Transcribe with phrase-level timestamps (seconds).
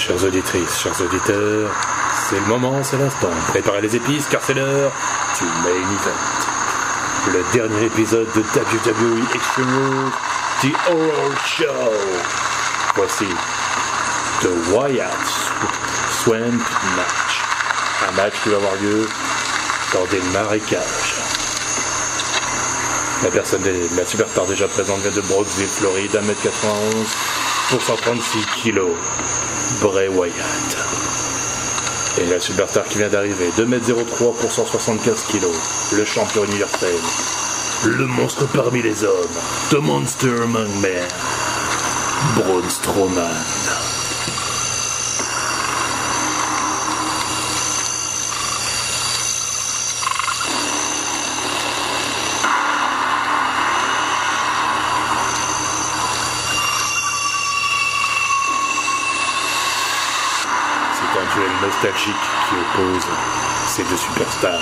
[0.00, 1.70] Chères auditrices, chers auditeurs,
[2.14, 3.28] c'est le moment, c'est l'instant.
[3.48, 4.90] Préparez les épices car c'est l'heure
[5.38, 7.32] du main event.
[7.34, 10.12] Le dernier épisode de WWE Extreme Rules,
[10.62, 11.92] The Oral Show.
[12.96, 13.26] Voici
[14.40, 15.12] The Wyatt
[16.24, 16.64] Swamp
[16.96, 17.42] Match.
[18.08, 19.06] Un match qui va avoir lieu
[19.92, 21.14] dans des marécages.
[23.22, 23.60] La personne,
[23.98, 28.80] la superstar déjà présente vient de Brooksville, Floride, 1m91 pour 136 kg.
[29.80, 30.76] Bray Wyatt.
[32.18, 35.46] Et la superstar qui vient d'arriver, 2m03 pour 175 kg.
[35.96, 36.94] Le champion universel.
[37.84, 39.36] Le monstre parmi les hommes.
[39.70, 41.08] The Monster Among Men.
[42.36, 43.22] Braun Strowman.
[60.92, 61.50] C'est un duel
[61.88, 63.06] qui oppose
[63.66, 64.60] ces deux superstars.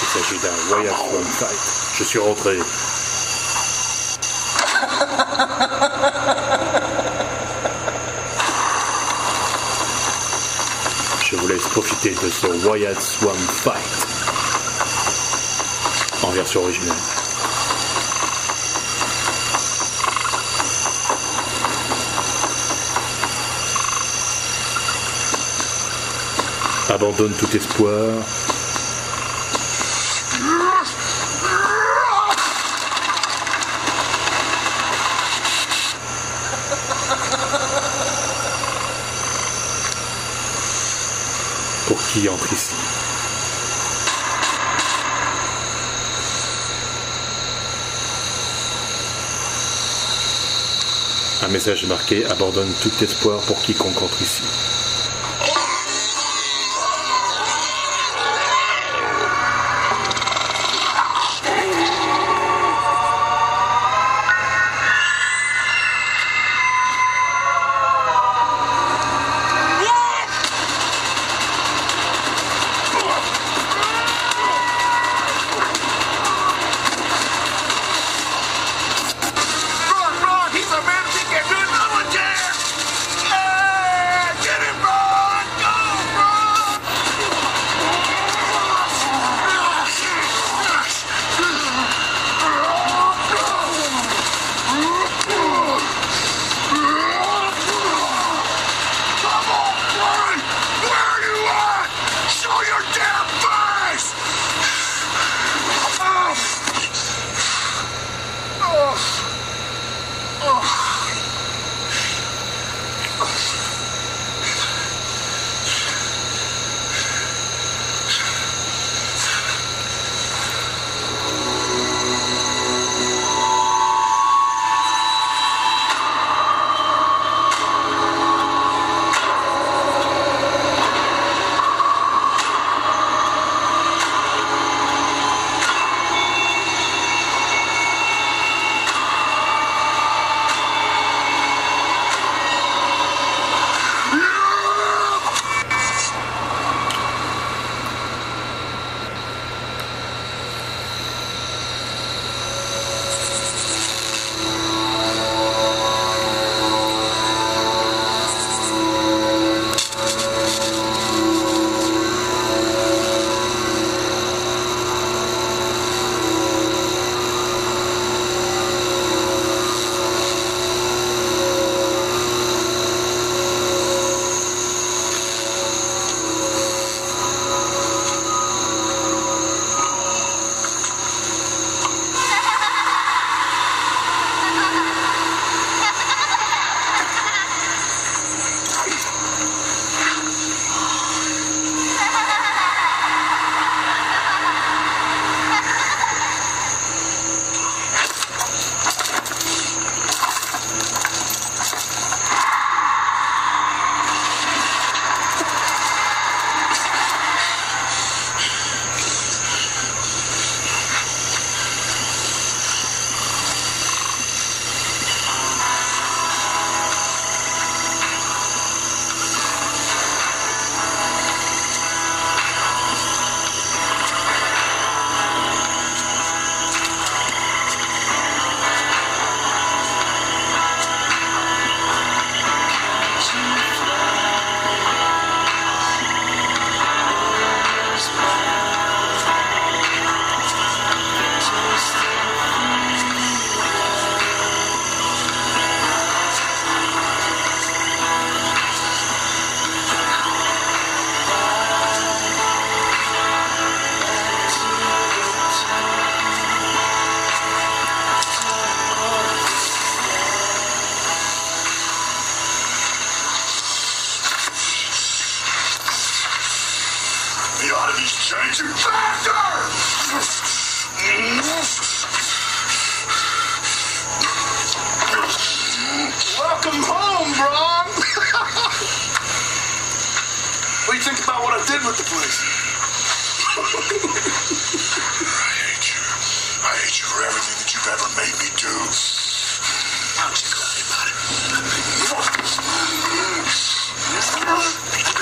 [0.00, 1.58] Il s'agit d'un Wyatt One Fight.
[1.98, 2.58] Je suis rentré.
[11.30, 13.76] Je vous laisse profiter de ce Wyatt Swan Fight
[16.22, 17.17] en version originale.
[27.00, 27.94] Abandonne tout espoir.
[41.86, 42.74] Pour qui entre ici?
[51.42, 54.42] Un message marqué abandonne tout espoir pour quiconque entre ici.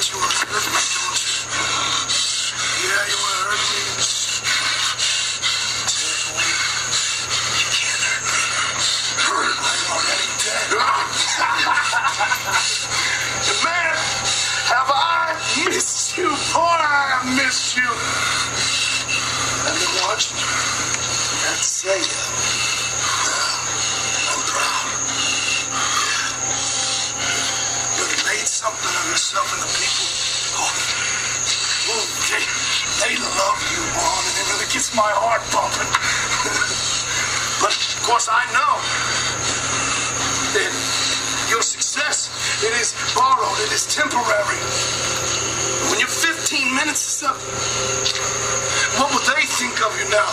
[0.00, 1.19] Deus, Senhor.
[38.10, 38.74] Course, I know
[40.58, 40.72] that
[41.46, 42.26] your success
[42.66, 44.58] it is borrowed, it is temporary.
[45.86, 47.38] When your 15 minutes is up,
[48.98, 50.26] what will they think of you now?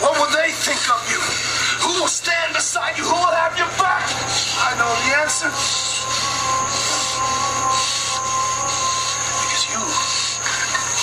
[0.00, 1.20] What will they think of you?
[1.84, 3.04] Who will stand beside you?
[3.04, 4.08] Who will have your back?
[4.64, 5.52] I know the answer.
[9.44, 9.84] Because you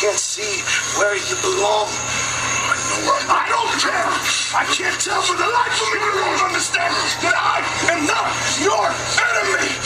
[0.02, 0.66] can't see
[0.98, 1.86] where you belong.
[1.86, 4.29] I know where I don't care.
[4.52, 6.00] I can't tell for the life of me.
[6.02, 6.90] You don't understand
[7.22, 7.62] that I
[7.94, 8.34] am not
[8.66, 8.82] your
[9.22, 9.79] enemy.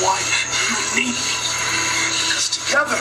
[0.00, 1.12] Why you need me.
[1.12, 3.00] Because together,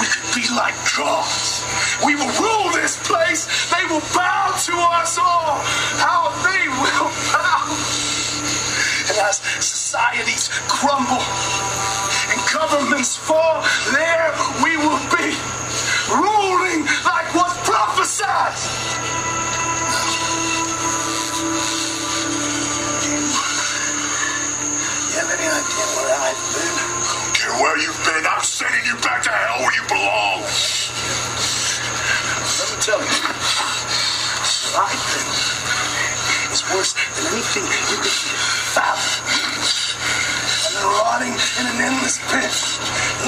[0.00, 1.64] we could be like gods.
[2.04, 3.44] We will rule this place.
[3.68, 5.60] They will bow to us all.
[6.00, 7.68] How they will bow.
[9.08, 11.20] And as societies crumble
[12.32, 13.60] and governments fall,
[13.92, 14.11] there
[37.52, 38.08] than you could
[38.72, 39.28] fathom.
[39.28, 42.48] I've been rotting in an endless pit,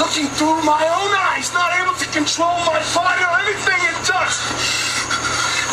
[0.00, 4.36] looking through my own eyes, not able to control my body or anything it does.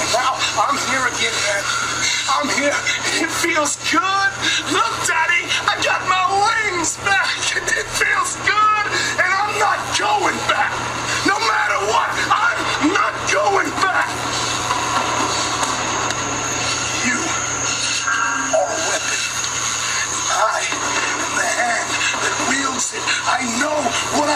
[0.03, 0.36] And now
[0.67, 1.63] I'm here again, man.
[2.27, 4.31] I'm here, and it feels good.
[4.67, 10.36] Look, Daddy, I got my wings back, and it feels good, and I'm not going
[10.50, 10.50] back.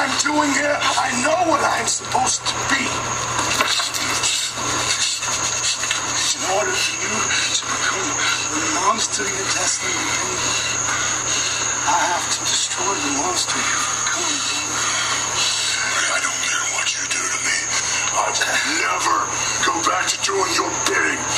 [0.05, 0.77] I'm doing here.
[1.01, 2.85] I know what I'm supposed to be.
[6.29, 8.05] In order for you to become
[8.53, 10.29] the monster you're destined to be,
[11.89, 14.29] I have to destroy the monster you've become.
[16.13, 17.57] I don't care what you do to me.
[18.13, 18.45] I will
[18.85, 19.17] never
[19.65, 21.34] go back to doing your bidding.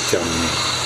[0.00, 0.77] せちゃうね。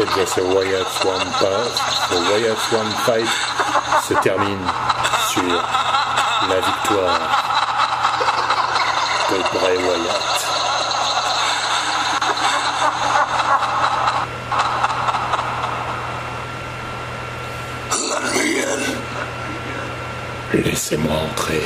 [0.00, 1.20] Et bien ce Wyatt Swan,
[2.08, 3.28] ce Wyatt Swan fight
[4.08, 4.56] se termine
[5.30, 5.42] sur
[6.48, 7.20] la victoire
[9.30, 10.30] de Bray Wyatt.
[20.54, 21.62] Laissez-moi entrer.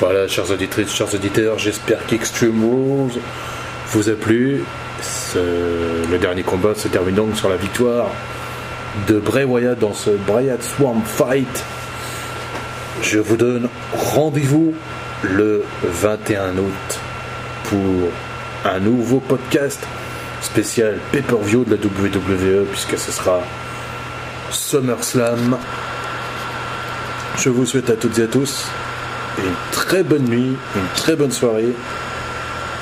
[0.00, 3.22] Voilà, chers auditrices, chers auditeurs, j'espère qu'Extreme Rules
[3.92, 4.64] vous a plu.
[5.34, 8.06] Ce- le dernier combat se termine donc sur la victoire
[9.08, 11.64] de Bray Wyatt dans ce Bryat Swamp Fight.
[13.02, 13.68] Je vous donne
[14.14, 14.74] rendez-vous
[15.24, 17.00] le 21 août
[17.64, 19.80] pour un nouveau podcast
[20.40, 23.40] spécial pay-per-view de la WWE puisque ce sera
[24.52, 25.58] SummerSlam.
[27.38, 28.64] Je vous souhaite à toutes et à tous
[29.38, 31.74] une très bonne nuit, une très bonne soirée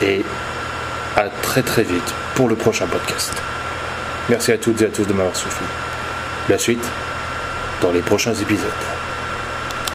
[0.02, 0.22] et
[1.16, 3.32] à très très vite pour le prochain podcast.
[4.28, 5.56] Merci à toutes et à tous de m'avoir suivi.
[6.48, 6.84] La suite
[7.80, 8.91] dans les prochains épisodes.